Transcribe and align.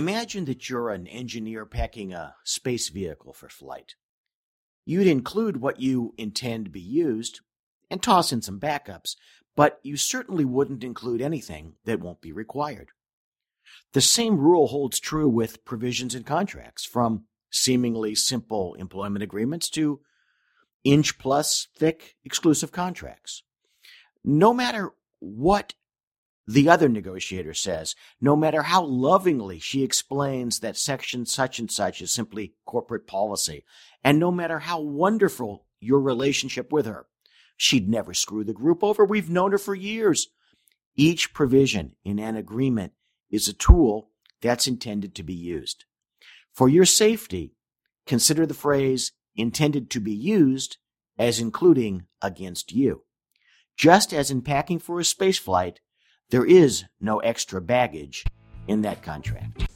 Imagine 0.00 0.46
that 0.46 0.70
you're 0.70 0.88
an 0.88 1.06
engineer 1.08 1.66
packing 1.66 2.14
a 2.14 2.34
space 2.42 2.88
vehicle 2.88 3.34
for 3.34 3.50
flight. 3.50 3.96
You'd 4.86 5.06
include 5.06 5.58
what 5.58 5.78
you 5.78 6.14
intend 6.16 6.64
to 6.64 6.70
be 6.70 6.80
used 6.80 7.40
and 7.90 8.02
toss 8.02 8.32
in 8.32 8.40
some 8.40 8.58
backups, 8.58 9.16
but 9.54 9.78
you 9.82 9.98
certainly 9.98 10.46
wouldn't 10.46 10.82
include 10.82 11.20
anything 11.20 11.74
that 11.84 12.00
won't 12.00 12.22
be 12.22 12.32
required. 12.32 12.92
The 13.92 14.00
same 14.00 14.38
rule 14.38 14.68
holds 14.68 15.00
true 15.00 15.28
with 15.28 15.66
provisions 15.66 16.14
in 16.14 16.24
contracts, 16.24 16.86
from 16.86 17.24
seemingly 17.50 18.14
simple 18.14 18.72
employment 18.76 19.22
agreements 19.22 19.68
to 19.68 20.00
inch 20.82 21.18
plus 21.18 21.68
thick 21.76 22.16
exclusive 22.24 22.72
contracts. 22.72 23.42
No 24.24 24.54
matter 24.54 24.94
what 25.18 25.74
the 26.50 26.68
other 26.68 26.88
negotiator 26.88 27.54
says, 27.54 27.94
no 28.20 28.34
matter 28.34 28.62
how 28.62 28.82
lovingly 28.82 29.60
she 29.60 29.84
explains 29.84 30.58
that 30.58 30.76
section 30.76 31.24
such 31.24 31.60
and 31.60 31.70
such 31.70 32.02
is 32.02 32.10
simply 32.10 32.54
corporate 32.66 33.06
policy, 33.06 33.64
and 34.02 34.18
no 34.18 34.32
matter 34.32 34.58
how 34.58 34.80
wonderful 34.80 35.64
your 35.78 36.00
relationship 36.00 36.72
with 36.72 36.86
her, 36.86 37.06
she'd 37.56 37.88
never 37.88 38.12
screw 38.12 38.42
the 38.42 38.52
group 38.52 38.82
over. 38.82 39.04
We've 39.04 39.30
known 39.30 39.52
her 39.52 39.58
for 39.58 39.76
years. 39.76 40.26
Each 40.96 41.32
provision 41.32 41.94
in 42.04 42.18
an 42.18 42.34
agreement 42.34 42.94
is 43.30 43.46
a 43.46 43.52
tool 43.52 44.10
that's 44.42 44.66
intended 44.66 45.14
to 45.14 45.22
be 45.22 45.34
used. 45.34 45.84
For 46.52 46.68
your 46.68 46.84
safety, 46.84 47.54
consider 48.08 48.44
the 48.44 48.54
phrase 48.54 49.12
intended 49.36 49.88
to 49.90 50.00
be 50.00 50.12
used 50.12 50.78
as 51.16 51.38
including 51.38 52.06
against 52.20 52.72
you. 52.72 53.04
Just 53.76 54.12
as 54.12 54.32
in 54.32 54.42
packing 54.42 54.80
for 54.80 54.98
a 54.98 55.04
spaceflight, 55.04 55.76
there 56.30 56.46
is 56.46 56.84
no 57.00 57.18
extra 57.18 57.60
baggage 57.60 58.24
in 58.68 58.82
that 58.82 59.02
contract. 59.02 59.69